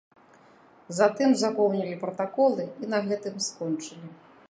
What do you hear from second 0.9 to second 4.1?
Затым запоўнілі пратаколы і на гэтым скончылі.